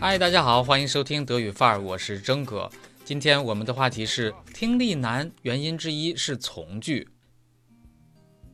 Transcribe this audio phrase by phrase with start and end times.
[0.00, 2.70] 嗨，大家好，欢迎收听德语范儿，我是征哥。
[3.04, 7.08] 今天我们的话题是听力难，原因之一是从句。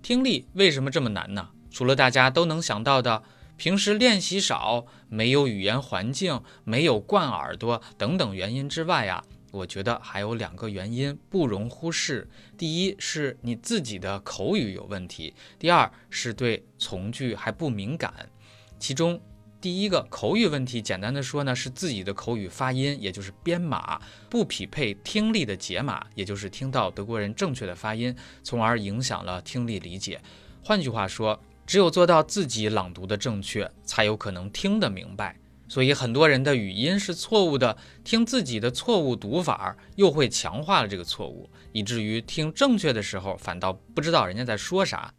[0.00, 1.50] 听力为什么这么难呢？
[1.70, 3.22] 除了大家都能想到的，
[3.58, 12.26] 平时练习少、没有语言环境、没有惯耳朵等等原因之外啊，我觉得还有两个原因不容忽视。
[12.56, 18.30] 第一是你自己的口语有问题，第二是对从句还不敏感。
[18.78, 19.20] 其中。
[19.64, 30.20] 第一个口语问题，简单的说呢，是自己的口语发音，也就是编码不匹配听力的解码，也就是听到德国人正确的发音，从而影响了听力理解。
[30.62, 35.34] 换句话说，只有做到自己朗读的正确，才有可能听得明白。
[35.66, 45.14] 所以很多人的语音是错误的，听自己的错误读法，又会强化了这个错误，以至于听正确的时候，反倒不知道人家在说啥。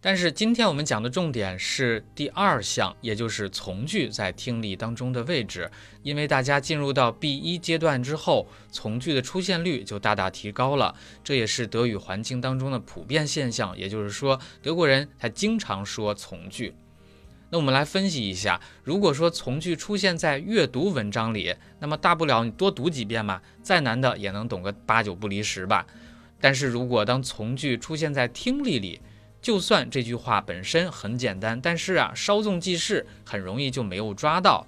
[0.00, 5.68] 但是今天我们讲的重点是第二项，也就是从句在听力当中的位置。
[6.02, 10.94] 因为大家进入到 B 一阶段之后，从句的出现率就大大提高了，
[11.24, 13.76] 这也是德语环境当中的普遍现象。
[13.76, 16.74] 也就是说，德国人他经常说从句。
[17.50, 25.84] 那我们来分析一下，如果说从句出现在阅读文章里，那么大不了你多读几遍嘛，再难的也能懂个八九不离十吧。
[26.40, 29.00] 但是如果当从句出现在听力里，
[29.40, 34.66] 就算这句话本身很简单，但是啊，稍纵即逝，很容易就没有抓到。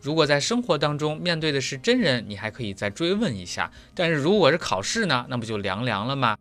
[0.00, 6.36] 如果在生活当中面对的是真人，你还可以再追问一下；但是如果是考试呢，那不就凉凉了吗？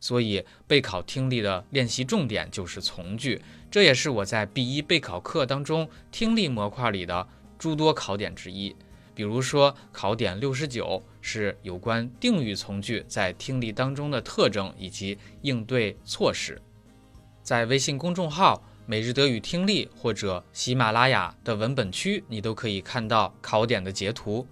[0.00, 8.74] 所以备考听力的练习重点就是从句，这也是我在 B 一备考课当中听力模块里的诸多考点之一。
[9.14, 16.58] 比如说，考点六十九是有关定语从句在听力当中的特征以及应对措施。
[17.42, 24.46] 在微信公众号“每日德语听力”或者喜马拉雅的文本区，你都可以看到考点的截图。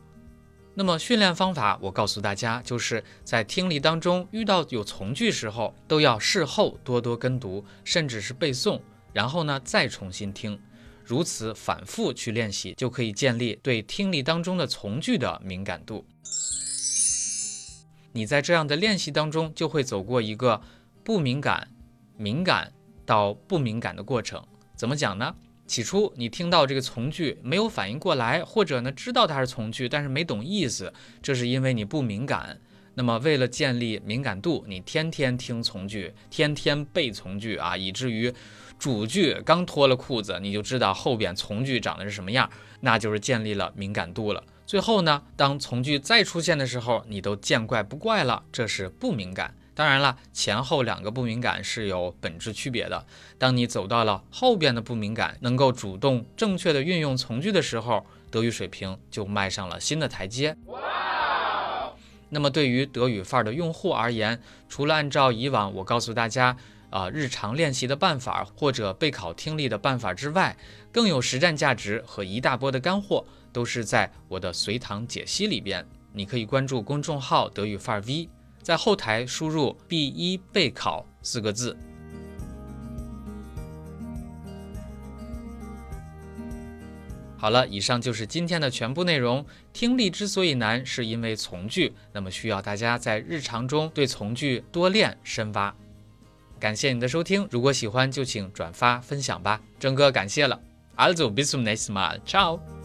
[0.75, 8.83] 那么训练方法，我告诉大家，就是在听力当中遇到有从句时候，都要事后多多跟读，甚至是背诵，
[9.15, 10.61] 然后呢再重新听。
[11.03, 16.05] 如此反复去练习，就可以建立对听力当中的从句的敏感度。
[18.17, 20.63] 你在这样的练习当中，就会走过一个
[21.05, 21.69] 不敏感、
[22.17, 22.73] 敏感
[23.05, 24.43] 到不敏感的过程。
[24.75, 25.35] 怎么讲呢？
[25.67, 30.91] 起初你听到这个从句没有反应过来，或者呢知道它是从句，但是没懂意思，
[31.21, 32.59] 这是因为你不敏感。
[32.95, 38.33] 那么为了建立敏感度，你天天听从句，天天背从句啊，以至于。
[38.79, 42.51] 主句刚脱了裤子，你就知道后边从句长得是什么样，
[42.81, 44.45] 那就是建立了敏感度了。
[44.67, 49.55] 最后呢，当从句再出现的时候，你都见怪不怪了，这是不敏感。
[49.77, 53.07] 当然了，前后两个不敏感是有本质区别的。
[53.39, 60.57] 当你走到了后边的不敏感，能够主动正确的运用从句的时候，德语水平就迈上了新的台阶。
[60.67, 61.93] 哇！
[62.31, 66.57] 那么对于德语范儿的用户而言，除了按照以往我告诉大家。
[66.89, 70.57] 啊，日常练习的办法或者备考听力的办法之外，
[70.93, 75.83] 更有实战价值和一大波的干货，都是在我的随堂解析里边。
[76.13, 78.29] 你可以关注公众号“德语范儿 V”，
[78.63, 81.75] 在后台输入 “B 一备考”四个字。
[87.39, 89.43] 好了，以上就是今天的全部内容。
[89.73, 95.75] 听力之所以难，是因为从句，那么需要大家在日常中对从句多练深挖。
[96.61, 100.61] 感谢你的收听，如果喜欢就请转发分享吧，郑哥感谢了。
[100.97, 102.76] Also bis zum nächsten Mal，ciao。